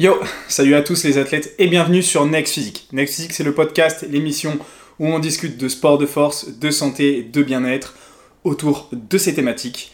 Yo, 0.00 0.14
salut 0.46 0.76
à 0.76 0.82
tous 0.82 1.02
les 1.02 1.18
athlètes 1.18 1.56
et 1.58 1.66
bienvenue 1.66 2.04
sur 2.04 2.24
Next 2.24 2.54
Physique. 2.54 2.86
Next 2.92 3.16
Physique, 3.16 3.32
c'est 3.32 3.42
le 3.42 3.52
podcast, 3.52 4.06
l'émission 4.08 4.56
où 5.00 5.08
on 5.08 5.18
discute 5.18 5.58
de 5.58 5.68
sport 5.68 5.98
de 5.98 6.06
force, 6.06 6.56
de 6.56 6.70
santé, 6.70 7.24
de 7.24 7.42
bien-être 7.42 7.96
autour 8.44 8.88
de 8.92 9.18
ces 9.18 9.34
thématiques. 9.34 9.90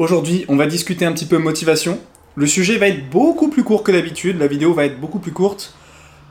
Aujourd'hui, 0.00 0.44
on 0.48 0.56
va 0.56 0.66
discuter 0.66 1.04
un 1.04 1.12
petit 1.12 1.26
peu 1.26 1.38
motivation. 1.38 2.00
Le 2.34 2.48
sujet 2.48 2.78
va 2.78 2.88
être 2.88 3.08
beaucoup 3.10 3.48
plus 3.48 3.62
court 3.62 3.84
que 3.84 3.92
d'habitude, 3.92 4.40
la 4.40 4.48
vidéo 4.48 4.74
va 4.74 4.86
être 4.86 4.98
beaucoup 4.98 5.20
plus 5.20 5.30
courte. 5.30 5.72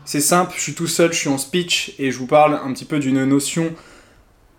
C'est 0.03 0.19
simple, 0.19 0.51
je 0.57 0.61
suis 0.61 0.73
tout 0.73 0.87
seul, 0.87 1.13
je 1.13 1.19
suis 1.19 1.29
en 1.29 1.37
speech 1.37 1.93
et 1.99 2.11
je 2.11 2.17
vous 2.17 2.27
parle 2.27 2.59
un 2.61 2.73
petit 2.73 2.83
peu 2.83 2.99
d'une 2.99 3.23
notion 3.23 3.73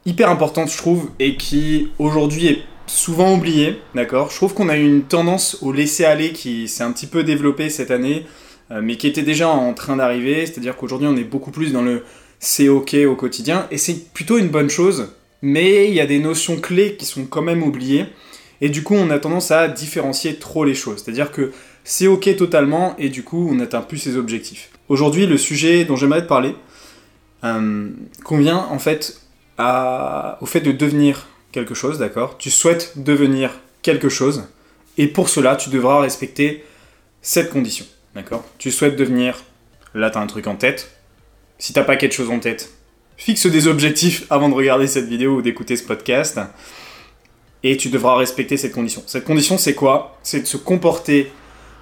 hyper 0.06 0.30
importante, 0.30 0.72
je 0.72 0.78
trouve, 0.78 1.10
et 1.18 1.36
qui 1.36 1.90
aujourd'hui 1.98 2.46
est 2.46 2.62
souvent 2.86 3.34
oubliée, 3.34 3.82
d'accord? 3.94 4.30
Je 4.30 4.36
trouve 4.36 4.54
qu'on 4.54 4.70
a 4.70 4.76
une 4.78 5.02
tendance 5.02 5.58
au 5.60 5.70
laisser-aller 5.70 6.32
qui 6.32 6.66
s'est 6.66 6.82
un 6.82 6.92
petit 6.92 7.06
peu 7.06 7.24
développée 7.24 7.68
cette 7.68 7.90
année 7.90 8.24
mais 8.82 8.96
qui 8.96 9.06
était 9.06 9.22
déjà 9.22 9.48
en 9.48 9.74
train 9.74 9.96
d'arriver, 9.96 10.46
c'est-à-dire 10.46 10.76
qu'aujourd'hui 10.76 11.08
on 11.08 11.16
est 11.16 11.24
beaucoup 11.24 11.50
plus 11.50 11.72
dans 11.72 11.82
le 11.82 12.02
c'est 12.40 12.68
ok 12.68 12.94
au 13.08 13.16
quotidien, 13.16 13.66
et 13.70 13.78
c'est 13.78 14.12
plutôt 14.12 14.36
une 14.36 14.48
bonne 14.48 14.68
chose, 14.68 15.12
mais 15.40 15.88
il 15.88 15.94
y 15.94 16.00
a 16.00 16.06
des 16.06 16.18
notions 16.18 16.60
clés 16.60 16.96
qui 16.96 17.06
sont 17.06 17.24
quand 17.24 17.42
même 17.42 17.62
oubliées, 17.62 18.06
et 18.60 18.68
du 18.68 18.82
coup 18.82 18.94
on 18.94 19.08
a 19.10 19.18
tendance 19.18 19.50
à 19.50 19.68
différencier 19.68 20.36
trop 20.36 20.64
les 20.64 20.74
choses, 20.74 21.02
c'est-à-dire 21.02 21.30
que 21.30 21.52
c'est 21.84 22.06
ok 22.06 22.36
totalement, 22.36 22.96
et 22.98 23.08
du 23.08 23.22
coup 23.22 23.48
on 23.50 23.54
n'atteint 23.54 23.80
plus 23.80 23.98
ses 23.98 24.16
objectifs. 24.16 24.70
Aujourd'hui 24.88 25.26
le 25.26 25.38
sujet 25.38 25.84
dont 25.84 25.96
j'aimerais 25.96 26.22
te 26.22 26.28
parler 26.28 26.54
euh, 27.44 27.88
convient 28.24 28.58
en 28.58 28.78
fait 28.78 29.20
au 29.58 30.46
fait 30.46 30.60
de 30.60 30.72
devenir 30.72 31.28
quelque 31.52 31.74
chose, 31.74 31.98
d'accord? 31.98 32.36
Tu 32.38 32.50
souhaites 32.50 32.94
devenir 32.96 33.52
quelque 33.82 34.08
chose, 34.08 34.44
et 34.98 35.06
pour 35.06 35.28
cela 35.28 35.56
tu 35.56 35.70
devras 35.70 36.00
respecter 36.00 36.64
cette 37.22 37.50
condition. 37.50 37.86
D'accord 38.14 38.44
Tu 38.58 38.70
souhaites 38.70 38.96
devenir. 38.96 39.42
Là, 39.94 40.10
t'as 40.10 40.20
un 40.20 40.26
truc 40.26 40.46
en 40.46 40.56
tête. 40.56 40.96
Si 41.58 41.72
t'as 41.72 41.84
pas 41.84 41.96
quelque 41.96 42.14
chose 42.14 42.30
en 42.30 42.40
tête, 42.40 42.72
fixe 43.16 43.46
des 43.46 43.68
objectifs 43.68 44.26
avant 44.30 44.48
de 44.48 44.54
regarder 44.54 44.86
cette 44.86 45.06
vidéo 45.06 45.36
ou 45.36 45.42
d'écouter 45.42 45.76
ce 45.76 45.84
podcast. 45.84 46.40
Et 47.62 47.76
tu 47.76 47.88
devras 47.88 48.16
respecter 48.16 48.56
cette 48.56 48.72
condition. 48.72 49.02
Cette 49.06 49.24
condition, 49.24 49.56
c'est 49.56 49.74
quoi? 49.74 50.18
C'est 50.22 50.40
de 50.40 50.46
se 50.46 50.56
comporter 50.56 51.30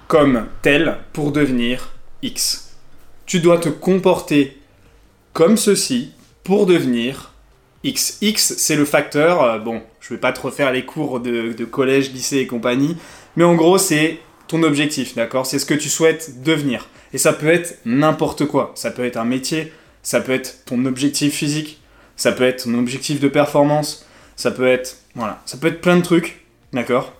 comme 0.07 0.47
tel 0.61 0.97
pour 1.11 1.31
devenir 1.31 1.93
X. 2.21 2.75
Tu 3.25 3.39
dois 3.39 3.57
te 3.57 3.69
comporter 3.69 4.57
comme 5.33 5.57
ceci 5.57 6.11
pour 6.43 6.65
devenir 6.65 7.33
X. 7.83 8.19
X, 8.21 8.55
c'est 8.57 8.75
le 8.75 8.85
facteur. 8.85 9.43
Euh, 9.43 9.59
bon, 9.59 9.81
je 9.99 10.13
vais 10.13 10.19
pas 10.19 10.31
te 10.31 10.41
refaire 10.41 10.71
les 10.71 10.85
cours 10.85 11.19
de, 11.19 11.53
de 11.53 11.65
collège, 11.65 12.11
lycée 12.11 12.37
et 12.37 12.47
compagnie. 12.47 12.95
Mais 13.35 13.43
en 13.43 13.55
gros, 13.55 13.77
c'est 13.77 14.19
ton 14.53 14.61
objectif, 14.61 15.15
d'accord? 15.15 15.47
C'est 15.47 15.57
ce 15.57 15.65
que 15.65 15.73
tu 15.73 15.89
souhaites 15.89 16.43
devenir. 16.43 16.87
Et 17.11 17.17
ça 17.17 17.33
peut 17.33 17.47
être 17.47 17.79
n'importe 17.85 18.45
quoi. 18.45 18.71
Ça 18.75 18.91
peut 18.91 19.03
être 19.03 19.17
un 19.17 19.25
métier, 19.25 19.73
ça 20.03 20.21
peut 20.21 20.31
être 20.31 20.63
ton 20.65 20.85
objectif 20.85 21.33
physique, 21.33 21.81
ça 22.17 22.31
peut 22.31 22.43
être 22.43 22.65
ton 22.65 22.77
objectif 22.77 23.19
de 23.19 23.27
performance, 23.27 24.05
ça 24.35 24.51
peut 24.51 24.67
être 24.67 24.97
voilà, 25.15 25.41
ça 25.47 25.57
peut 25.57 25.67
être 25.67 25.81
plein 25.81 25.97
de 25.97 26.03
trucs, 26.03 26.45
d'accord? 26.71 27.13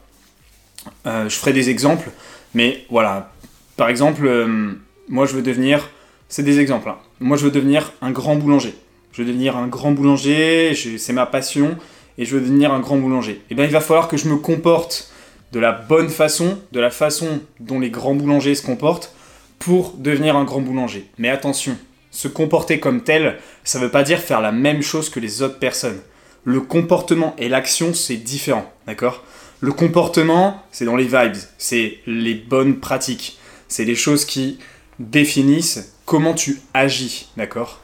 Euh, 1.07 1.27
Je 1.27 1.35
ferai 1.35 1.53
des 1.53 1.71
exemples, 1.71 2.11
mais 2.53 2.85
voilà. 2.91 3.31
Par 3.77 3.89
exemple, 3.89 4.27
euh, 4.27 4.73
moi 5.09 5.25
je 5.25 5.33
veux 5.33 5.41
devenir, 5.41 5.89
c'est 6.29 6.43
des 6.43 6.59
exemples. 6.59 6.89
Hein. 6.89 6.97
Moi 7.19 7.35
je 7.35 7.45
veux 7.45 7.51
devenir 7.51 7.93
un 8.03 8.11
grand 8.11 8.35
boulanger. 8.35 8.75
Je 9.11 9.23
veux 9.23 9.27
devenir 9.27 9.57
un 9.57 9.67
grand 9.67 9.91
boulanger, 9.91 10.75
c'est 10.99 11.13
ma 11.13 11.25
passion, 11.25 11.77
et 12.19 12.25
je 12.25 12.35
veux 12.35 12.41
devenir 12.41 12.71
un 12.71 12.79
grand 12.79 12.97
boulanger. 12.97 13.33
Et 13.33 13.41
eh 13.51 13.55
bien 13.55 13.65
il 13.65 13.71
va 13.71 13.81
falloir 13.81 14.07
que 14.07 14.17
je 14.17 14.29
me 14.29 14.37
comporte 14.37 15.12
de 15.53 15.59
la 15.59 15.71
bonne 15.71 16.09
façon, 16.09 16.57
de 16.71 16.79
la 16.79 16.89
façon 16.89 17.39
dont 17.59 17.79
les 17.79 17.91
grands 17.91 18.15
boulangers 18.15 18.55
se 18.55 18.65
comportent 18.65 19.13
pour 19.59 19.93
devenir 19.97 20.35
un 20.35 20.45
grand 20.45 20.61
boulanger. 20.61 21.07
Mais 21.19 21.29
attention, 21.29 21.77
se 22.09 22.27
comporter 22.27 22.79
comme 22.79 23.03
tel, 23.03 23.37
ça 23.63 23.77
ne 23.77 23.85
veut 23.85 23.91
pas 23.91 24.03
dire 24.03 24.19
faire 24.19 24.41
la 24.41 24.51
même 24.51 24.81
chose 24.81 25.11
que 25.11 25.19
les 25.19 25.43
autres 25.43 25.59
personnes. 25.59 26.01
Le 26.43 26.59
comportement 26.59 27.35
et 27.37 27.49
l'action, 27.49 27.93
c'est 27.93 28.17
différent, 28.17 28.73
d'accord? 28.87 29.23
Le 29.59 29.71
comportement, 29.71 30.61
c'est 30.71 30.85
dans 30.85 30.97
les 30.97 31.05
vibes, 31.05 31.37
c'est 31.59 31.99
les 32.07 32.33
bonnes 32.33 32.79
pratiques, 32.79 33.37
c'est 33.67 33.85
les 33.85 33.95
choses 33.95 34.25
qui 34.25 34.57
définissent 34.97 35.93
comment 36.05 36.33
tu 36.33 36.61
agis, 36.73 37.29
d'accord? 37.37 37.79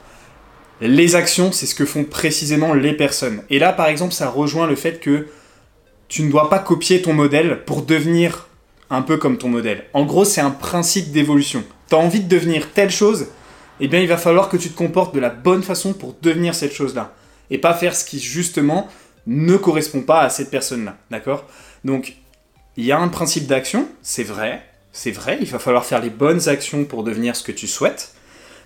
Les 0.82 1.16
actions, 1.16 1.52
c'est 1.52 1.68
ce 1.68 1.76
que 1.76 1.86
font 1.86 2.04
précisément 2.04 2.74
les 2.74 2.94
personnes. 2.94 3.44
Et 3.52 3.60
là, 3.60 3.74
par 3.74 3.88
exemple, 3.88 4.14
ça 4.14 4.28
rejoint 4.30 4.66
le 4.66 4.76
fait 4.76 5.00
que 5.00 5.28
tu 6.09 6.24
ne 6.24 6.31
dois 6.31 6.50
pas 6.50 6.59
copier 6.59 7.02
ton 7.02 7.14
modèle 7.14 7.64
pour 7.66 7.84
devenir 7.84 8.47
un 8.90 9.03
peu 9.03 9.18
comme 9.18 9.38
ton 9.38 9.47
modèle. 9.47 9.86
En 9.94 10.06
gros, 10.06 10.25
c'est 10.25 10.42
un 10.42 10.50
principe 10.50 11.12
d'évolution. 11.12 11.64
Tu 11.88 11.96
as 11.96 12.00
envie 12.00 12.20
de 12.20 12.28
devenir 12.28 12.72
telle 12.74 12.90
chose, 12.90 13.28
eh 13.80 13.88
bien, 13.88 14.00
il 14.00 14.08
va 14.08 14.18
falloir 14.18 14.50
que 14.50 14.58
tu 14.58 14.69
te 14.69 14.78
comportes 14.78 15.14
de 15.14 15.19
la 15.19 15.30
bonne 15.30 15.64
façon 15.64 15.94
pour 15.94 16.16
devenir 16.22 16.56
cette 16.56 16.74
chose-là. 16.74 17.14
Et 17.52 17.59
pas 17.59 17.74
faire 17.74 17.96
ce 17.96 18.03
qui, 18.03 18.19
justement, 18.19 18.88
ne 19.28 19.56
correspond 19.56 20.02
pas 20.02 20.22
à 20.22 20.30
cette 20.30 20.50
personne-là. 20.50 20.98
D'accord? 21.12 21.46
Donc, 21.86 22.16
il 22.75 22.86
y 22.86 22.92
a 22.92 23.00
un 23.00 23.08
principe 23.08 23.46
d'action, 23.46 23.88
c'est 24.02 24.24
vrai, 24.24 24.64
c'est 24.92 25.12
vrai, 25.12 25.38
il 25.42 25.48
va 25.48 25.59
falloir 25.59 25.86
faire 25.86 26.02
les 26.02 26.09
bonnes 26.09 26.50
actions 26.50 26.86
pour 26.86 27.03
devenir 27.03 27.36
ce 27.36 27.44
que 27.44 27.52
tu 27.52 27.68
souhaites. 27.68 28.14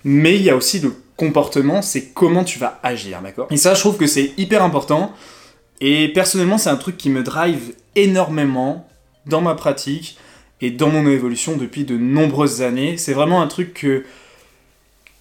Mais 0.05 0.35
il 0.35 0.41
y 0.41 0.49
a 0.49 0.55
aussi 0.55 0.79
le 0.79 0.93
comportement, 1.17 1.81
c'est 1.81 2.07
comment 2.13 2.43
tu 2.43 2.59
vas 2.59 2.79
agir, 2.83 3.21
d'accord? 3.21 3.47
Et 3.51 3.57
ça, 3.57 3.73
je 3.73 3.79
trouve 3.81 3.97
que 3.97 4.07
c'est 4.07 4.33
hyper 4.37 4.63
important. 4.63 5.13
Et 5.81 6.07
personnellement, 6.09 6.57
c'est 6.57 6.69
un 6.69 6.78
truc 6.78 6.97
qui 6.97 7.09
me 7.09 7.23
drive 7.23 7.73
énormément 7.95 8.88
dans 9.25 9.41
ma 9.41 9.56
pratique 9.56 10.17
et 10.61 10.72
dans 10.72 10.89
mon 10.89 11.07
évolution 11.07 11.57
depuis 11.57 11.84
de 11.84 11.97
nombreuses 11.97 12.61
années. 12.61 12.97
C'est 12.97 13.13
vraiment 13.13 13.41
un 13.41 13.47
truc 13.47 13.73
que, 13.73 14.06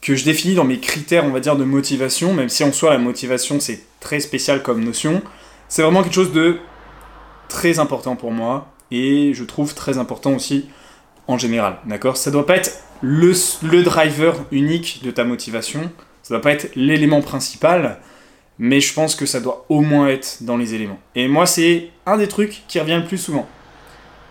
que 0.01 0.15
je 0.15 0.25
définis 0.25 0.55
dans 0.55 0.65
mes 0.65 0.79
critères, 0.79 1.25
on 1.25 1.31
va 1.31 1.41
dire, 1.41 1.57
de 1.57 1.65
motivation, 1.65 2.33
même 2.33 2.49
si 2.49 2.65
en 2.65 2.73
soi 2.73 2.91
la 2.91 2.99
motivation 2.99 3.61
c'est 3.61 3.81
très 4.01 4.21
spécial 4.21 4.63
comme 4.63 4.85
notion. 4.85 5.23
C'est 5.69 5.83
vraiment 5.83 6.03
quelque 6.03 6.15
chose 6.15 6.33
de 6.33 6.59
très 7.49 7.79
important 7.79 8.17
pour 8.17 8.31
moi 8.31 8.73
et 8.91 9.33
je 9.35 9.45
trouve 9.45 9.75
très 9.75 9.99
important 9.99 10.35
aussi 10.35 10.69
en 11.27 11.39
général. 11.39 11.79
D'accord? 11.87 12.17
Ça 12.17 12.31
doit 12.31 12.47
pas 12.47 12.57
être 12.57 12.83
le, 13.01 13.33
le 13.63 13.83
driver 13.83 14.45
unique 14.53 15.01
de 15.03 15.11
ta 15.11 15.25
motivation, 15.25 15.91
ça 16.23 16.35
doit 16.35 16.43
pas 16.43 16.53
être 16.53 16.71
l'élément 16.77 17.21
principal, 17.21 18.01
mais 18.59 18.81
je 18.81 18.93
pense 18.93 19.15
que 19.15 19.27
ça 19.27 19.41
doit 19.41 19.65
au 19.69 19.81
moins 19.81 20.09
être 20.09 20.39
dans 20.43 20.57
les 20.57 20.75
éléments. 20.75 21.01
Et 21.15 21.29
moi, 21.29 21.47
c'est 21.47 21.91
un 22.07 22.17
des 22.17 22.29
trucs 22.29 22.63
qui 22.69 22.79
revient 22.81 23.01
le 23.01 23.07
plus 23.07 23.19
souvent. 23.19 23.49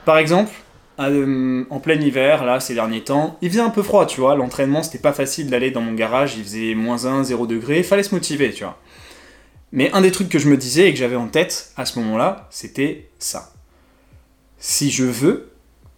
Par 0.05 0.17
exemple, 0.17 0.51
euh, 0.99 1.65
en 1.69 1.79
plein 1.79 1.99
hiver, 1.99 2.45
là, 2.45 2.59
ces 2.59 2.73
derniers 2.73 3.03
temps, 3.03 3.37
il 3.41 3.49
faisait 3.49 3.61
un 3.61 3.69
peu 3.69 3.83
froid, 3.83 4.05
tu 4.05 4.19
vois. 4.19 4.35
L'entraînement, 4.35 4.83
c'était 4.83 4.99
pas 4.99 5.13
facile 5.13 5.49
d'aller 5.49 5.71
dans 5.71 5.81
mon 5.81 5.93
garage, 5.93 6.35
il 6.37 6.43
faisait 6.43 6.75
moins 6.75 7.05
1, 7.05 7.23
0 7.23 7.47
degré, 7.47 7.83
fallait 7.83 8.03
se 8.03 8.13
motiver, 8.13 8.51
tu 8.51 8.63
vois. 8.63 8.77
Mais 9.71 9.91
un 9.93 10.01
des 10.01 10.11
trucs 10.11 10.29
que 10.29 10.39
je 10.39 10.49
me 10.49 10.57
disais 10.57 10.89
et 10.89 10.93
que 10.93 10.99
j'avais 10.99 11.15
en 11.15 11.27
tête 11.27 11.71
à 11.77 11.85
ce 11.85 11.97
moment-là, 11.99 12.47
c'était 12.49 13.09
ça. 13.19 13.53
Si 14.57 14.91
je 14.91 15.05
veux 15.05 15.51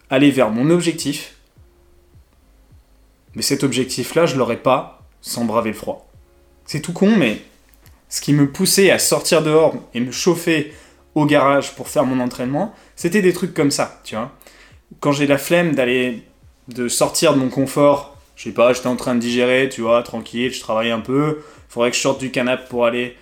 aller 0.09 0.31
vers 0.31 0.51
mon 0.51 0.69
objectif, 0.69 1.35
mais 3.35 3.41
cet 3.41 3.63
objectif-là, 3.63 4.25
je 4.25 4.37
l'aurais 4.37 4.61
pas 4.61 5.01
sans 5.21 5.43
braver 5.45 5.71
le 5.71 5.75
froid. 5.75 6.07
C'est 6.65 6.81
tout 6.81 6.93
con, 6.93 7.15
mais 7.17 7.41
ce 8.13 8.21
qui 8.21 8.31
me 8.31 8.47
poussait 8.47 8.91
à 8.91 8.99
sortir 8.99 9.41
dehors 9.41 9.73
et 9.95 9.99
me 9.99 10.11
chauffer 10.11 10.71
au 11.15 11.25
garage 11.25 11.73
pour 11.73 11.87
faire 11.87 12.05
mon 12.05 12.19
entraînement, 12.19 12.71
c'était 12.95 13.23
des 13.23 13.33
trucs 13.33 13.55
comme 13.55 13.71
ça, 13.71 14.01
tu 14.03 14.13
vois. 14.13 14.31
Quand 14.99 15.11
j'ai 15.11 15.25
la 15.25 15.39
flemme 15.39 15.73
d'aller, 15.73 16.21
de 16.67 16.87
sortir 16.87 17.33
de 17.33 17.39
mon 17.39 17.49
confort, 17.49 18.15
je 18.35 18.43
sais 18.43 18.51
pas, 18.51 18.71
j'étais 18.71 18.85
en 18.85 18.97
train 18.97 19.15
de 19.15 19.19
digérer, 19.19 19.67
tu 19.67 19.81
vois, 19.81 20.03
tranquille, 20.03 20.53
je 20.53 20.59
travaille 20.59 20.91
un 20.91 20.99
peu, 20.99 21.39
faudrait 21.69 21.89
que 21.89 21.97
je 21.97 22.01
sorte 22.01 22.19
du 22.19 22.29
canapé 22.29 22.65
pour 22.69 22.85
aller 22.85 23.17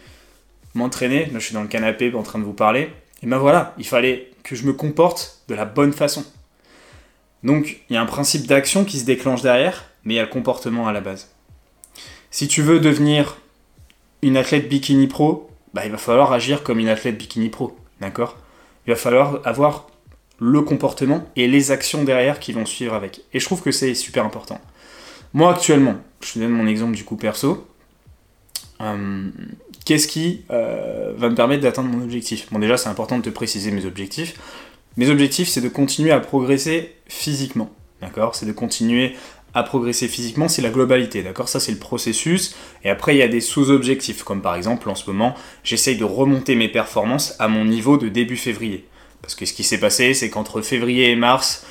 m'entraîner. 0.73 1.27
Là, 1.27 1.39
je 1.39 1.45
suis 1.45 1.53
dans 1.53 1.61
le 1.61 1.69
canapé 1.69 2.13
en 2.13 2.23
train 2.23 2.39
de 2.39 2.43
vous 2.43 2.51
parler. 2.51 2.89
Et 3.23 3.27
ben 3.27 3.37
voilà, 3.37 3.73
il 3.77 3.87
fallait 3.87 4.31
que 4.43 4.57
je 4.57 4.65
me 4.65 4.73
comporte 4.73 5.41
de 5.47 5.55
la 5.55 5.63
bonne 5.63 5.93
façon. 5.93 6.25
Donc, 7.43 7.79
il 7.89 7.93
y 7.93 7.97
a 7.97 8.01
un 8.01 8.05
principe 8.05 8.45
d'action 8.45 8.83
qui 8.83 8.99
se 8.99 9.05
déclenche 9.05 9.41
derrière, 9.41 9.85
mais 10.03 10.15
il 10.15 10.17
y 10.17 10.19
a 10.19 10.23
le 10.23 10.29
comportement 10.29 10.89
à 10.89 10.91
la 10.91 10.99
base. 10.99 11.33
Si 12.29 12.49
tu 12.49 12.61
veux 12.61 12.81
devenir 12.81 13.37
une 14.21 14.37
athlète 14.37 14.69
bikini 14.69 15.07
pro, 15.07 15.49
bah, 15.73 15.85
il 15.85 15.91
va 15.91 15.97
falloir 15.97 16.31
agir 16.31 16.63
comme 16.63 16.79
une 16.79 16.89
athlète 16.89 17.17
bikini 17.17 17.49
pro, 17.49 17.75
d'accord? 17.99 18.37
Il 18.87 18.91
va 18.91 18.95
falloir 18.95 19.39
avoir 19.45 19.87
le 20.39 20.61
comportement 20.61 21.23
et 21.35 21.47
les 21.47 21.71
actions 21.71 22.03
derrière 22.03 22.39
qui 22.39 22.51
vont 22.51 22.65
suivre 22.65 22.95
avec. 22.95 23.21
Et 23.33 23.39
je 23.39 23.45
trouve 23.45 23.61
que 23.61 23.71
c'est 23.71 23.93
super 23.93 24.25
important. 24.25 24.59
Moi 25.33 25.51
actuellement, 25.51 25.95
je 26.21 26.33
te 26.33 26.39
donne 26.39 26.49
mon 26.49 26.67
exemple 26.67 26.95
du 26.95 27.03
coup 27.03 27.15
perso. 27.15 27.67
Euh, 28.81 29.29
qu'est-ce 29.85 30.07
qui 30.07 30.43
euh, 30.49 31.13
va 31.15 31.29
me 31.29 31.35
permettre 31.35 31.61
d'atteindre 31.61 31.89
mon 31.89 32.03
objectif? 32.03 32.47
Bon 32.51 32.57
déjà 32.57 32.75
c'est 32.75 32.89
important 32.89 33.17
de 33.17 33.23
te 33.23 33.29
préciser 33.29 33.69
mes 33.69 33.85
objectifs. 33.85 34.39
Mes 34.97 35.09
objectifs 35.09 35.47
c'est 35.47 35.61
de 35.61 35.69
continuer 35.69 36.11
à 36.11 36.19
progresser 36.19 36.95
physiquement. 37.07 37.69
D'accord? 38.01 38.33
C'est 38.33 38.47
de 38.47 38.51
continuer 38.51 39.15
à 39.53 39.63
progresser 39.63 40.07
physiquement, 40.07 40.47
c'est 40.47 40.61
la 40.61 40.69
globalité, 40.69 41.23
d'accord? 41.23 41.49
Ça, 41.49 41.59
c'est 41.59 41.71
le 41.71 41.77
processus. 41.77 42.55
Et 42.83 42.89
après, 42.89 43.15
il 43.15 43.19
y 43.19 43.23
a 43.23 43.27
des 43.27 43.41
sous-objectifs, 43.41 44.23
comme 44.23 44.41
par 44.41 44.55
exemple, 44.55 44.89
en 44.89 44.95
ce 44.95 45.09
moment, 45.09 45.35
j'essaye 45.63 45.97
de 45.97 46.05
remonter 46.05 46.55
mes 46.55 46.69
performances 46.69 47.35
à 47.39 47.47
mon 47.47 47.65
niveau 47.65 47.97
de 47.97 48.07
début 48.07 48.37
février. 48.37 48.85
Parce 49.21 49.35
que 49.35 49.45
ce 49.45 49.53
qui 49.53 49.63
s'est 49.63 49.79
passé, 49.79 50.13
c'est 50.13 50.29
qu'entre 50.29 50.61
février 50.61 51.11
et 51.11 51.15
mars, 51.15 51.65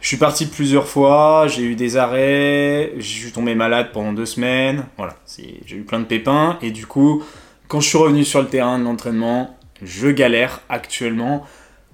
Je 0.00 0.08
suis 0.08 0.16
parti 0.18 0.46
plusieurs 0.46 0.86
fois, 0.86 1.46
j'ai 1.48 1.62
eu 1.62 1.74
des 1.74 1.96
arrêts, 1.96 2.92
je 2.96 3.02
suis 3.02 3.32
tombé 3.32 3.54
malade 3.54 3.90
pendant 3.92 4.12
deux 4.12 4.26
semaines, 4.26 4.86
voilà, 4.96 5.16
j'ai 5.64 5.76
eu 5.76 5.82
plein 5.82 6.00
de 6.00 6.04
pépins, 6.04 6.58
et 6.62 6.70
du 6.70 6.86
coup, 6.86 7.24
quand 7.66 7.80
je 7.80 7.88
suis 7.88 7.98
revenu 7.98 8.24
sur 8.24 8.40
le 8.40 8.48
terrain 8.48 8.78
de 8.78 8.84
l'entraînement, 8.84 9.58
je 9.82 10.08
galère 10.08 10.60
actuellement 10.68 11.44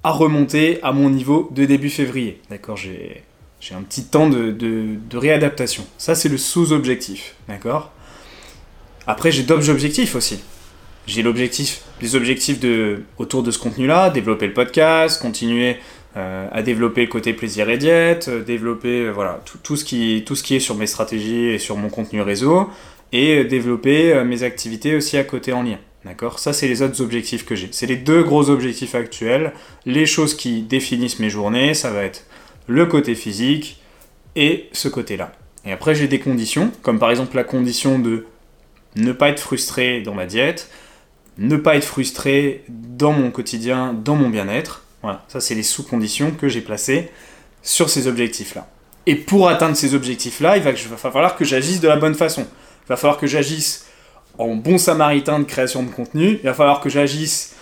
à 0.03 0.11
remonter 0.11 0.83
à 0.83 0.93
mon 0.93 1.11
niveau 1.11 1.49
de 1.53 1.65
début 1.65 1.91
février. 1.91 2.41
D'accord? 2.51 2.77
Un 3.71 3.83
petit 3.83 4.05
temps 4.05 4.29
de, 4.29 4.51
de 4.51 5.17
réadaptation. 5.17 5.87
Ça, 5.99 6.15
c'est 6.15 6.29
le 6.29 6.39
sous-objectif. 6.39 7.37
D'accord? 7.49 7.93
Après, 9.07 9.31
j'ai 9.31 9.45
d'autres 9.45 9.71
objectifs 9.71 10.15
aussi 10.15 10.43
j'ai 11.07 11.23
l'objectif, 11.23 11.83
des 12.01 12.15
objectifs 12.15 12.61
de, 12.61 13.03
autour 13.19 13.43
de 13.43 13.51
ce 13.51 13.59
contenu-là, 13.59 14.11
développer 14.11 14.47
le 14.47 14.53
podcast, 14.53 15.21
continuer 15.21 15.77
euh, 16.17 16.47
à 16.53 16.63
développer 16.63 17.03
le 17.03 17.07
côté 17.09 17.33
plaisir 17.33 17.69
et 17.71 17.79
diète, 17.79 18.29
euh, 18.29 18.43
développer 18.43 19.07
euh, 19.07 19.11
voilà, 19.11 19.41
tout, 19.45 19.59
tout, 19.63 19.77
ce 19.77 19.85
qui, 19.85 20.23
tout 20.27 20.37
ce 20.37 20.43
qui 20.43 20.55
est 20.55 20.61
sur 20.61 20.77
mes 20.77 20.87
stratégies 20.87 21.47
et 21.47 21.59
sur 21.59 21.77
mon 21.77 21.89
contenu 21.89 22.21
réseau, 22.23 22.69
et 23.13 23.45
développer 23.45 24.25
mes 24.25 24.43
activités 24.43 24.97
aussi 24.97 25.19
à 25.19 25.25
côté 25.25 25.53
en 25.53 25.63
lien. 25.63 25.79
D'accord? 26.07 26.39
Ça, 26.39 26.55
c'est 26.55 26.67
les 26.67 26.81
autres 26.81 27.03
objectifs 27.03 27.45
que 27.45 27.55
j'ai. 27.55 27.69
C'est 27.73 27.87
les 27.87 27.97
deux 27.97 28.23
gros 28.23 28.49
objectifs 28.49 28.95
actuels. 28.95 29.53
Les 29.85 30.07
choses 30.07 30.35
qui 30.35 30.63
définissent 30.63 31.19
mes 31.19 31.29
journées, 31.29 31.75
ça 31.75 31.91
va 31.91 32.05
être 32.05 32.25
le 32.67 32.87
côté 32.87 33.15
physique 33.15 33.81
et 34.37 34.69
ce 34.73 34.89
côté-là. 34.89 35.33
Et 35.65 35.73
après, 35.73 35.95
j'ai 35.95 36.09
des 36.09 36.19
conditions, 36.19 36.73
comme 36.83 36.99
par 36.99 37.11
exemple 37.11 37.37
la 37.37 37.45
condition 37.45 37.99
de 37.99 38.27
ne 38.97 39.13
pas 39.13 39.29
être 39.29 39.41
frustré 39.41 40.01
dans 40.01 40.15
ma 40.15 40.27
diète, 40.27 40.69
ne 41.39 41.57
pas 41.57 41.77
être 41.77 41.85
frustré 41.85 42.65
dans 42.69 43.13
mon 43.13 43.31
quotidien, 43.31 43.93
dans 43.93 44.17
mon 44.17 44.29
bien-être. 44.29 44.85
Voilà, 45.03 45.25
ça 45.29 45.41
c'est 45.41 45.55
les 45.55 45.63
sous-conditions 45.63 46.33
que 46.33 46.49
j'ai 46.49 46.61
placées 46.61 47.11
sur 47.63 47.91
ces 47.91 48.07
objectifs-là. 48.07 48.69
Et 49.07 49.17
pour 49.17 49.49
atteindre 49.49 49.77
ces 49.77 49.95
objectifs-là, 49.95 50.57
il 50.57 50.63
va, 50.63 50.73
falloir 50.75 51.37
que 51.37 51.45
j'agisse 51.45 51.81
de 51.81 51.89
la 51.89 51.97
bonne 51.97 52.15
façon. 52.15 52.47
Il 52.87 52.89
va 52.89 52.97
falloir 52.97 53.19
que 53.19 53.27
j'agisse 53.27 53.87
en 54.39 54.55
bon 54.55 54.79
samaritain 54.79 55.41
de 55.41 55.45
création 55.45 55.83
de 55.83 55.91
contenu. 55.91 56.39
Il 56.43 56.45
va 56.45 56.55
falloir 56.55 56.81
que 56.81 56.89
j'agisse 56.89 57.55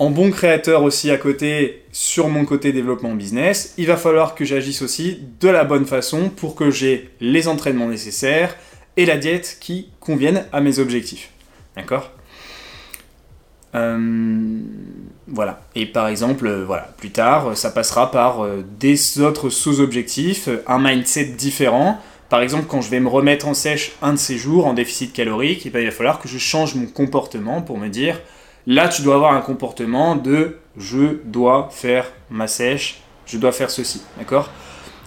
en 0.00 0.08
bon 0.08 0.30
créateur 0.30 0.82
aussi 0.82 1.10
à 1.10 1.18
côté 1.18 1.82
sur 1.92 2.28
mon 2.28 2.46
côté 2.46 2.72
développement 2.72 3.14
business. 3.14 3.74
Il 3.76 3.86
va 3.86 3.98
falloir 3.98 4.34
que 4.34 4.46
j'agisse 4.46 4.80
aussi 4.80 5.18
de 5.40 5.48
la 5.48 5.62
bonne 5.62 5.84
façon 5.84 6.30
pour 6.30 6.54
que 6.54 6.70
j'ai 6.70 7.10
les 7.20 7.48
entraînements 7.48 7.88
nécessaires 7.88 8.56
et 8.96 9.04
la 9.04 9.18
diète 9.18 9.58
qui 9.60 9.90
conviennent 10.00 10.46
à 10.54 10.62
mes 10.62 10.78
objectifs. 10.78 11.28
D'accord? 11.76 12.10
Euh, 13.74 14.58
voilà. 15.28 15.60
Et 15.74 15.84
par 15.84 16.08
exemple, 16.08 16.46
euh, 16.46 16.64
voilà, 16.64 16.88
plus 16.96 17.10
tard, 17.10 17.54
ça 17.54 17.70
passera 17.70 18.10
par 18.10 18.42
euh, 18.42 18.64
des 18.78 19.20
autres 19.20 19.50
sous-objectifs, 19.50 20.48
un 20.66 20.78
mindset 20.78 21.26
différent. 21.26 22.00
Par 22.30 22.40
exemple, 22.40 22.64
quand 22.66 22.80
je 22.80 22.88
vais 22.88 23.00
me 23.00 23.08
remettre 23.08 23.46
en 23.46 23.54
sèche 23.54 23.92
un 24.00 24.14
de 24.14 24.18
ces 24.18 24.38
jours 24.38 24.66
en 24.66 24.72
déficit 24.72 25.12
calorique, 25.12 25.66
eh 25.66 25.70
ben, 25.70 25.80
il 25.80 25.84
va 25.84 25.92
falloir 25.92 26.20
que 26.20 26.28
je 26.28 26.38
change 26.38 26.74
mon 26.74 26.86
comportement 26.86 27.60
pour 27.60 27.76
me 27.76 27.88
dire 27.88 28.18
là, 28.66 28.88
tu 28.88 29.02
dois 29.02 29.14
avoir 29.14 29.32
un 29.34 29.40
comportement 29.40 30.16
de 30.16 30.58
je 30.76 31.18
dois 31.24 31.68
faire 31.70 32.06
ma 32.30 32.46
sèche, 32.46 33.00
je 33.26 33.38
dois 33.38 33.52
faire 33.52 33.70
ceci. 33.70 34.02
D'accord? 34.18 34.50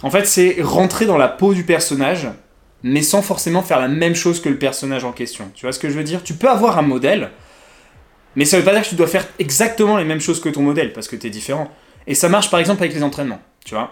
En 0.02 0.10
fait, 0.10 0.26
c'est 0.26 0.58
rentrer 0.62 1.06
dans 1.06 1.18
la 1.18 1.28
peau 1.28 1.54
du 1.54 1.64
personnage, 1.64 2.28
mais 2.84 3.02
sans 3.02 3.22
forcément 3.22 3.62
faire 3.62 3.80
la 3.80 3.88
même 3.88 4.16
chose 4.16 4.42
que 4.42 4.50
le 4.50 4.58
personnage 4.58 5.06
en 5.06 5.12
question. 5.12 5.50
Tu 5.54 5.66
vois 5.66 5.72
ce 5.72 5.80
que 5.80 5.90
je 5.90 5.96
veux 5.96 6.04
dire? 6.04 6.24
Tu 6.24 6.34
peux 6.34 6.50
avoir 6.50 6.78
un 6.78 6.82
modèle 6.82 7.32
mais 8.36 8.46
ça 8.46 8.58
veut 8.58 8.64
pas 8.64 8.74
dire 8.74 8.84
que 8.84 8.90
tu 8.90 8.96
dois 8.96 9.08
faire 9.08 9.28
exactement 9.40 9.98
les 9.98 10.06
mêmes 10.06 10.22
choses 10.22 10.42
que 10.42 10.50
ton 10.50 10.62
modèle, 10.62 10.94
parce 10.94 11.08
que 11.08 11.16
tu 11.16 11.28
es 11.28 11.30
différent. 11.30 11.70
Et 12.08 12.16
ça 12.16 12.30
marche 12.30 12.50
par 12.50 12.60
exemple 12.60 12.82
avec 12.82 12.94
les 12.94 13.04
entraînements, 13.04 13.42
tu 13.64 13.76
vois? 13.76 13.92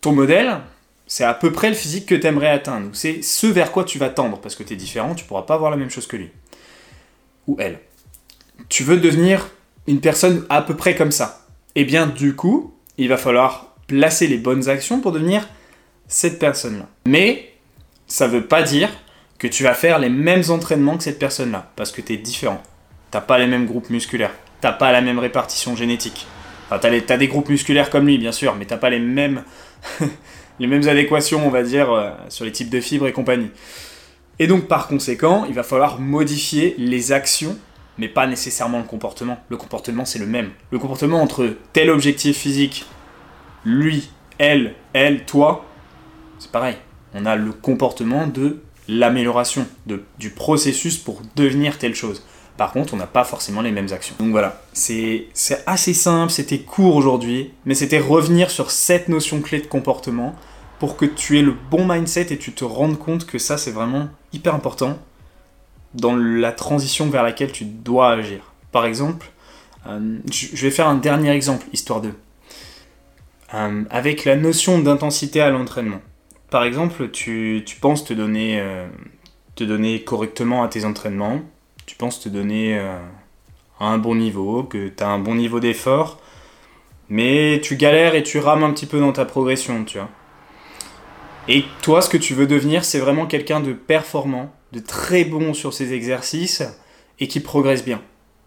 Ton 0.00 0.12
modèle, 0.12 0.58
c'est 1.06 1.24
à 1.24 1.34
peu 1.34 1.50
près 1.52 1.68
le 1.68 1.74
physique 1.74 2.06
que 2.06 2.14
tu 2.14 2.26
aimerais 2.26 2.50
atteindre. 2.50 2.90
C'est 2.92 3.22
ce 3.22 3.46
vers 3.46 3.72
quoi 3.72 3.84
tu 3.84 3.98
vas 3.98 4.10
tendre, 4.10 4.38
parce 4.40 4.54
que 4.54 4.62
tu 4.62 4.74
es 4.74 4.76
différent, 4.76 5.14
tu 5.14 5.24
pourras 5.24 5.42
pas 5.42 5.54
avoir 5.54 5.70
la 5.70 5.76
même 5.76 5.90
chose 5.90 6.06
que 6.06 6.16
lui. 6.16 6.30
Ou 7.46 7.56
elle. 7.58 7.80
Tu 8.68 8.84
veux 8.84 8.98
devenir 8.98 9.48
une 9.86 10.00
personne 10.00 10.44
à 10.48 10.62
peu 10.62 10.74
près 10.74 10.94
comme 10.94 11.12
ça. 11.12 11.46
Et 11.74 11.82
eh 11.82 11.84
bien 11.84 12.06
du 12.06 12.34
coup, 12.34 12.74
il 12.96 13.08
va 13.08 13.16
falloir 13.16 13.76
placer 13.86 14.26
les 14.26 14.38
bonnes 14.38 14.68
actions 14.68 15.00
pour 15.00 15.12
devenir 15.12 15.48
cette 16.08 16.38
personne-là. 16.38 16.88
Mais 17.06 17.52
ça 18.06 18.26
veut 18.26 18.46
pas 18.46 18.62
dire 18.62 18.90
que 19.38 19.46
tu 19.46 19.62
vas 19.62 19.74
faire 19.74 19.98
les 19.98 20.08
mêmes 20.08 20.42
entraînements 20.48 20.96
que 20.96 21.04
cette 21.04 21.18
personne-là, 21.18 21.70
parce 21.76 21.92
que 21.92 22.00
tu 22.00 22.14
es 22.14 22.16
différent. 22.16 22.60
T'as 23.10 23.20
pas 23.20 23.38
les 23.38 23.46
mêmes 23.46 23.66
groupes 23.66 23.90
musculaires. 23.90 24.34
T'as 24.60 24.72
pas 24.72 24.90
la 24.92 25.00
même 25.00 25.18
répartition 25.18 25.76
génétique. 25.76 26.26
Enfin, 26.66 26.78
t'as, 26.78 27.16
des 27.16 27.28
groupes 27.28 27.48
musculaires 27.48 27.88
comme 27.88 28.06
lui, 28.06 28.18
bien 28.18 28.32
sûr, 28.32 28.54
mais 28.56 28.66
t'as 28.66 28.76
pas 28.76 28.90
les 28.90 28.98
mêmes, 28.98 29.42
les 30.58 30.66
mêmes 30.66 30.86
adéquations, 30.88 31.46
on 31.46 31.50
va 31.50 31.62
dire, 31.62 31.90
euh, 31.90 32.10
sur 32.28 32.44
les 32.44 32.52
types 32.52 32.68
de 32.68 32.80
fibres 32.80 33.06
et 33.06 33.12
compagnie. 33.12 33.50
Et 34.38 34.46
donc, 34.46 34.68
par 34.68 34.88
conséquent, 34.88 35.46
il 35.48 35.54
va 35.54 35.62
falloir 35.62 36.00
modifier 36.00 36.74
les 36.76 37.12
actions, 37.12 37.56
mais 37.98 38.08
pas 38.08 38.26
nécessairement 38.26 38.78
le 38.78 38.84
comportement. 38.84 39.38
Le 39.48 39.56
comportement, 39.56 40.04
c'est 40.04 40.18
le 40.18 40.26
même. 40.26 40.50
Le 40.70 40.78
comportement 40.78 41.20
entre 41.20 41.56
tel 41.72 41.90
objectif 41.90 42.38
physique, 42.38 42.86
lui, 43.64 44.10
elle, 44.38 44.74
elle, 44.92 45.24
toi, 45.24 45.64
c'est 46.38 46.50
pareil. 46.50 46.76
On 47.14 47.26
a 47.26 47.36
le 47.36 47.52
comportement 47.52 48.26
de 48.26 48.62
l'amélioration, 48.88 49.66
du 50.18 50.30
processus 50.30 50.96
pour 50.96 51.22
devenir 51.36 51.78
telle 51.78 51.94
chose. 51.94 52.24
Par 52.56 52.72
contre, 52.72 52.94
on 52.94 52.96
n'a 52.96 53.06
pas 53.06 53.24
forcément 53.24 53.60
les 53.60 53.70
mêmes 53.70 53.92
actions. 53.92 54.14
Donc 54.18 54.30
voilà, 54.30 54.62
c'est 54.72 55.28
assez 55.66 55.94
simple, 55.94 56.32
c'était 56.32 56.58
court 56.58 56.96
aujourd'hui, 56.96 57.52
mais 57.64 57.74
c'était 57.74 58.00
revenir 58.00 58.50
sur 58.50 58.70
cette 58.70 59.08
notion 59.08 59.40
clé 59.40 59.60
de 59.60 59.66
comportement 59.66 60.34
pour 60.78 60.96
que 60.96 61.04
tu 61.04 61.38
aies 61.38 61.42
le 61.42 61.54
bon 61.70 61.86
mindset 61.86 62.32
et 62.32 62.38
tu 62.38 62.52
te 62.52 62.64
rendes 62.64 62.98
compte 62.98 63.26
que 63.26 63.38
ça, 63.38 63.58
c'est 63.58 63.70
vraiment 63.70 64.08
hyper 64.32 64.54
important 64.54 64.98
dans 65.94 66.16
la 66.16 66.52
transition 66.52 67.08
vers 67.08 67.22
laquelle 67.22 67.52
tu 67.52 67.64
dois 67.64 68.10
agir. 68.10 68.52
Par 68.72 68.86
exemple, 68.86 69.30
euh, 69.86 70.18
je 70.30 70.62
vais 70.62 70.70
faire 70.70 70.88
un 70.88 70.96
dernier 70.96 71.30
exemple, 71.30 71.66
histoire 71.72 72.00
de... 72.00 72.12
Euh, 73.54 73.84
avec 73.90 74.26
la 74.26 74.36
notion 74.36 74.78
d'intensité 74.78 75.40
à 75.40 75.50
l'entraînement. 75.50 76.00
Par 76.50 76.64
exemple, 76.64 77.10
tu, 77.10 77.64
penses 77.80 78.04
te 78.04 78.12
donner, 78.12 78.60
euh, 78.60 78.86
te 79.54 79.64
donner 79.64 80.02
correctement 80.02 80.62
à 80.62 80.68
tes 80.68 80.84
entraînements, 80.84 81.40
tu 81.86 81.96
penses 81.96 82.20
te 82.20 82.28
donner 82.28 82.78
euh, 82.78 82.98
un 83.80 83.96
bon 83.98 84.14
niveau, 84.14 84.64
que 84.64 84.88
tu 84.88 85.02
as 85.02 85.08
un 85.08 85.18
bon 85.18 85.34
niveau 85.34 85.60
d'effort, 85.60 86.20
mais 87.08 87.60
tu 87.62 87.76
galères 87.76 88.14
et 88.14 88.22
tu 88.22 88.38
rames 88.38 88.64
un 88.64 88.72
petit 88.72 88.86
peu 88.86 89.00
dans 89.00 89.12
ta 89.12 89.24
progression, 89.24 89.84
tu 89.84 89.98
vois. 89.98 90.08
Et 91.48 91.64
toi, 91.80 92.02
ce 92.02 92.10
que 92.10 92.18
tu 92.18 92.34
veux 92.34 92.46
devenir, 92.46 92.84
c'est 92.84 92.98
vraiment 92.98 93.26
quelqu'un 93.26 93.60
de 93.60 93.72
performant, 93.72 94.52
de 94.72 94.80
très 94.80 95.24
bon 95.24 95.54
sur 95.54 95.72
ses 95.72 95.92
exercices 95.92 96.62
et 97.20 97.28
qui 97.28 97.40
progresse 97.40 97.84
bien. 97.84 98.02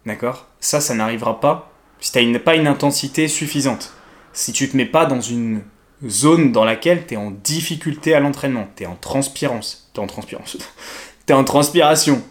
D'accord? 0.05 0.47
Ça, 0.59 0.81
ça 0.81 0.93
n'arrivera 0.93 1.39
pas 1.39 1.71
si 1.99 2.11
tu 2.11 2.25
n'as 2.25 2.39
pas 2.39 2.55
une 2.55 2.67
intensité 2.67 3.27
suffisante. 3.27 3.93
Si 4.33 4.51
tu 4.51 4.69
te 4.69 4.75
mets 4.75 4.85
pas 4.85 5.05
dans 5.05 5.21
une 5.21 5.61
zone 6.07 6.51
dans 6.51 6.65
laquelle 6.65 7.05
tu 7.05 7.13
es 7.13 7.17
en 7.17 7.31
difficulté 7.31 8.15
à 8.15 8.19
l'entraînement, 8.19 8.67
tu 8.75 8.83
es 8.83 8.85
en 8.87 8.95
transpirance, 8.95 9.89
tu 9.93 9.99
en 9.99 10.07
tu 10.07 10.35
es 11.29 11.33
en 11.33 11.43
transpiration, 11.43 12.23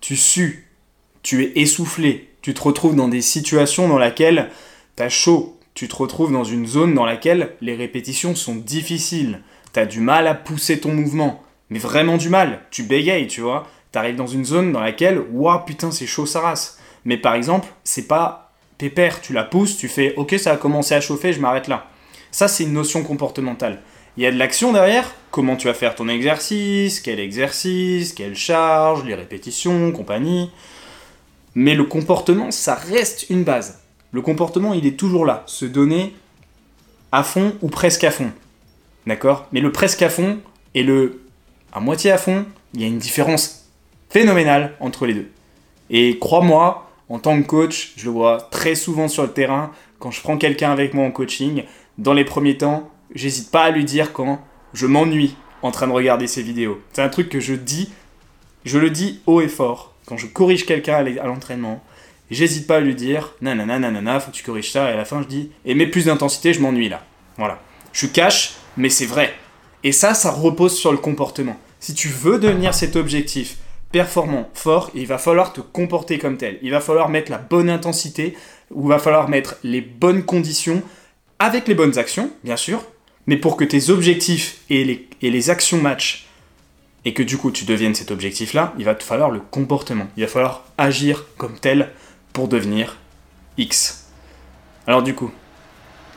tu 0.00 0.16
sues, 0.16 0.68
tu 1.22 1.44
es 1.44 1.52
essoufflé, 1.60 2.30
tu 2.42 2.54
te 2.54 2.62
retrouves 2.62 2.94
dans 2.94 3.08
des 3.08 3.22
situations 3.22 3.88
dans 3.88 3.98
lesquelles 3.98 4.50
tu 4.96 5.02
as 5.02 5.08
chaud, 5.08 5.58
tu 5.74 5.88
te 5.88 5.96
retrouves 5.96 6.32
dans 6.32 6.44
une 6.44 6.66
zone 6.66 6.94
dans 6.94 7.06
laquelle 7.06 7.56
les 7.60 7.74
répétitions 7.74 8.34
sont 8.34 8.54
difficiles, 8.54 9.40
tu 9.72 9.80
as 9.80 9.86
du 9.86 10.00
mal 10.00 10.28
à 10.28 10.34
pousser 10.34 10.78
ton 10.78 10.92
mouvement, 10.92 11.42
mais 11.72 11.78
vraiment 11.78 12.18
du 12.18 12.28
mal, 12.28 12.60
tu 12.70 12.82
bégayes, 12.82 13.28
tu 13.28 13.40
vois, 13.40 13.66
tu 13.92 13.98
arrives 13.98 14.16
dans 14.16 14.26
une 14.26 14.44
zone 14.44 14.72
dans 14.72 14.80
laquelle, 14.80 15.22
waouh 15.32 15.64
putain 15.64 15.90
c'est 15.90 16.06
chaud 16.06 16.26
ça 16.26 16.40
race. 16.40 16.78
Mais 17.06 17.16
par 17.16 17.34
exemple, 17.34 17.66
c'est 17.82 18.06
pas 18.06 18.52
pépère, 18.76 19.22
tu 19.22 19.32
la 19.32 19.42
pousses, 19.42 19.78
tu 19.78 19.88
fais 19.88 20.14
ok 20.16 20.34
ça 20.38 20.52
a 20.52 20.56
commencé 20.58 20.94
à 20.94 21.00
chauffer, 21.00 21.32
je 21.32 21.40
m'arrête 21.40 21.68
là. 21.68 21.86
Ça 22.30 22.46
c'est 22.46 22.64
une 22.64 22.74
notion 22.74 23.02
comportementale. 23.02 23.80
Il 24.18 24.22
y 24.22 24.26
a 24.26 24.30
de 24.30 24.36
l'action 24.36 24.74
derrière, 24.74 25.10
comment 25.30 25.56
tu 25.56 25.66
vas 25.66 25.72
faire 25.72 25.94
ton 25.94 26.08
exercice, 26.10 27.00
quel 27.00 27.18
exercice, 27.18 28.12
quelle 28.12 28.36
charge, 28.36 29.04
les 29.04 29.14
répétitions, 29.14 29.92
compagnie. 29.92 30.50
Mais 31.54 31.74
le 31.74 31.84
comportement, 31.84 32.50
ça 32.50 32.74
reste 32.74 33.30
une 33.30 33.44
base. 33.44 33.80
Le 34.10 34.20
comportement, 34.20 34.74
il 34.74 34.86
est 34.86 34.98
toujours 34.98 35.24
là, 35.24 35.42
se 35.46 35.64
donner 35.64 36.14
à 37.12 37.22
fond 37.22 37.54
ou 37.62 37.70
presque 37.70 38.04
à 38.04 38.10
fond. 38.10 38.30
D'accord? 39.06 39.46
Mais 39.52 39.60
le 39.60 39.72
presque 39.72 40.02
à 40.02 40.10
fond 40.10 40.38
et 40.74 40.82
le 40.82 41.22
à 41.72 41.80
moitié 41.80 42.10
à 42.10 42.18
fond, 42.18 42.44
il 42.74 42.80
y 42.80 42.84
a 42.84 42.86
une 42.86 42.98
différence 42.98 43.70
phénoménale 44.10 44.74
entre 44.80 45.06
les 45.06 45.14
deux. 45.14 45.30
Et 45.90 46.18
crois-moi, 46.18 46.90
en 47.08 47.18
tant 47.18 47.40
que 47.40 47.46
coach, 47.46 47.92
je 47.96 48.06
le 48.06 48.10
vois 48.10 48.48
très 48.50 48.74
souvent 48.74 49.08
sur 49.08 49.22
le 49.22 49.32
terrain, 49.32 49.72
quand 49.98 50.10
je 50.10 50.20
prends 50.20 50.36
quelqu'un 50.36 50.70
avec 50.70 50.94
moi 50.94 51.04
en 51.04 51.10
coaching, 51.10 51.64
dans 51.98 52.12
les 52.12 52.24
premiers 52.24 52.56
temps, 52.56 52.90
j'hésite 53.14 53.50
pas 53.50 53.64
à 53.64 53.70
lui 53.70 53.84
dire 53.84 54.12
quand 54.12 54.40
je 54.72 54.86
m'ennuie 54.86 55.36
en 55.62 55.70
train 55.70 55.86
de 55.86 55.92
regarder 55.92 56.26
ses 56.26 56.42
vidéos. 56.42 56.80
C'est 56.92 57.02
un 57.02 57.08
truc 57.08 57.28
que 57.28 57.40
je 57.40 57.54
dis, 57.54 57.92
je 58.64 58.78
le 58.78 58.90
dis 58.90 59.20
haut 59.26 59.40
et 59.40 59.48
fort. 59.48 59.94
Quand 60.06 60.16
je 60.16 60.26
corrige 60.26 60.66
quelqu'un 60.66 60.96
à 60.96 61.26
l'entraînement, 61.26 61.82
j'hésite 62.30 62.66
pas 62.66 62.76
à 62.76 62.80
lui 62.80 62.94
dire 62.94 63.34
nanana 63.40 63.78
nanana, 63.78 64.18
faut 64.18 64.30
que 64.30 64.36
tu 64.36 64.42
corriges 64.42 64.72
ça, 64.72 64.90
et 64.90 64.92
à 64.92 64.96
la 64.96 65.04
fin 65.04 65.22
je 65.22 65.28
dis 65.28 65.50
et 65.64 65.74
mets 65.74 65.86
plus 65.86 66.06
d'intensité, 66.06 66.52
je 66.52 66.60
m'ennuie 66.60 66.88
là. 66.88 67.04
Voilà. 67.36 67.60
Je 67.92 67.98
suis 67.98 68.10
cash, 68.10 68.54
mais 68.76 68.88
c'est 68.88 69.06
vrai. 69.06 69.34
Et 69.84 69.92
ça, 69.92 70.14
ça 70.14 70.30
repose 70.30 70.76
sur 70.76 70.92
le 70.92 70.98
comportement. 70.98 71.56
Si 71.80 71.94
tu 71.94 72.08
veux 72.08 72.38
devenir 72.38 72.74
cet 72.74 72.94
objectif 72.94 73.56
performant, 73.90 74.48
fort, 74.54 74.90
il 74.94 75.06
va 75.06 75.18
falloir 75.18 75.52
te 75.52 75.60
comporter 75.60 76.18
comme 76.18 76.38
tel. 76.38 76.58
Il 76.62 76.70
va 76.70 76.80
falloir 76.80 77.08
mettre 77.08 77.30
la 77.30 77.38
bonne 77.38 77.68
intensité, 77.68 78.36
ou 78.70 78.84
il 78.86 78.88
va 78.88 78.98
falloir 78.98 79.28
mettre 79.28 79.56
les 79.64 79.80
bonnes 79.80 80.24
conditions, 80.24 80.82
avec 81.38 81.68
les 81.68 81.74
bonnes 81.74 81.98
actions, 81.98 82.30
bien 82.44 82.56
sûr, 82.56 82.82
mais 83.26 83.36
pour 83.36 83.56
que 83.56 83.64
tes 83.64 83.90
objectifs 83.90 84.60
et 84.70 85.08
les, 85.20 85.50
actions 85.50 85.80
matchent, 85.80 86.26
et 87.04 87.14
que 87.14 87.22
du 87.22 87.36
coup 87.36 87.50
tu 87.50 87.64
deviennes 87.64 87.94
cet 87.94 88.10
objectif-là, 88.10 88.72
il 88.78 88.84
va 88.84 88.94
te 88.94 89.02
falloir 89.02 89.30
le 89.30 89.40
comportement. 89.40 90.06
Il 90.16 90.22
va 90.22 90.28
falloir 90.28 90.64
agir 90.78 91.26
comme 91.36 91.58
tel 91.58 91.90
pour 92.32 92.48
devenir 92.48 92.96
X. 93.58 94.06
Alors 94.86 95.02
du 95.02 95.14
coup, 95.14 95.30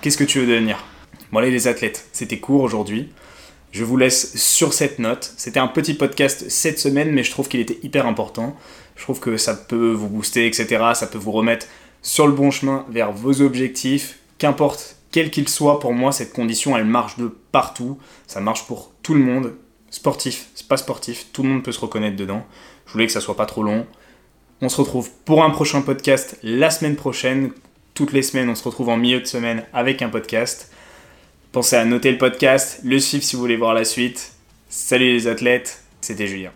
qu'est-ce 0.01 0.17
que 0.17 0.23
tu 0.23 0.39
veux 0.39 0.47
devenir? 0.47 0.85
Bon 1.31 1.39
allez 1.39 1.51
les 1.51 1.67
athlètes, 1.67 2.07
c'était 2.13 2.39
court 2.39 2.61
aujourd'hui. 2.61 3.09
Je 3.75 3.83
vous 3.83 3.97
laisse 3.97 4.37
sur 4.37 4.71
cette 4.71 4.99
note. 4.99 5.33
C'était 5.35 5.59
un 5.59 5.67
petit 5.67 5.95
podcast 5.95 6.45
cette 6.47 6.79
semaine, 6.79 7.11
mais 7.11 7.25
je 7.25 7.31
trouve 7.31 7.49
qu'il 7.49 7.59
était 7.59 7.77
hyper 7.83 8.07
important. 8.07 8.55
Je 8.95 9.03
trouve 9.03 9.19
que 9.19 9.35
ça 9.35 9.53
peut 9.53 9.91
vous 9.91 10.07
booster, 10.07 10.47
etc. 10.47 10.81
Ça 10.93 11.07
peut 11.07 11.17
vous 11.17 11.33
remettre 11.33 11.67
sur 12.01 12.25
le 12.25 12.31
bon 12.31 12.51
chemin 12.51 12.85
vers 12.87 13.11
vos 13.11 13.41
objectifs. 13.41 14.19
Qu'importe 14.37 14.95
quel 15.11 15.29
qu'il 15.29 15.49
soit, 15.49 15.81
pour 15.81 15.91
moi, 15.91 16.13
cette 16.13 16.31
condition, 16.31 16.77
elle 16.77 16.85
marche 16.85 17.17
de 17.17 17.27
partout. 17.51 17.97
Ça 18.27 18.39
marche 18.39 18.65
pour 18.65 18.93
tout 19.03 19.13
le 19.13 19.19
monde. 19.19 19.55
Sportif, 19.89 20.47
pas 20.69 20.77
sportif, 20.77 21.25
tout 21.33 21.43
le 21.43 21.49
monde 21.49 21.63
peut 21.63 21.73
se 21.73 21.81
reconnaître 21.81 22.15
dedans. 22.15 22.45
Je 22.87 22.93
voulais 22.93 23.07
que 23.07 23.11
ça 23.11 23.19
soit 23.19 23.35
pas 23.35 23.45
trop 23.45 23.61
long. 23.61 23.85
On 24.61 24.69
se 24.69 24.77
retrouve 24.77 25.09
pour 25.25 25.43
un 25.43 25.49
prochain 25.49 25.81
podcast 25.81 26.37
la 26.43 26.69
semaine 26.69 26.95
prochaine. 26.95 27.51
Toutes 27.93 28.13
les 28.13 28.21
semaines, 28.21 28.47
on 28.47 28.55
se 28.55 28.63
retrouve 28.63 28.87
en 28.87 28.95
milieu 28.95 29.19
de 29.19 29.25
semaine 29.25 29.65
avec 29.73 30.01
un 30.01 30.07
podcast. 30.07 30.71
Pensez 31.55 31.77
à 31.77 31.85
noter 31.85 32.11
le 32.11 32.17
podcast, 32.17 32.81
le 32.83 32.99
suivre 32.99 33.23
si 33.23 33.37
vous 33.37 33.41
voulez 33.41 33.55
voir 33.55 33.73
la 33.73 33.85
suite. 33.85 34.33
Salut 34.67 35.13
les 35.13 35.27
athlètes, 35.27 35.81
c'était 36.01 36.27
Julien. 36.27 36.51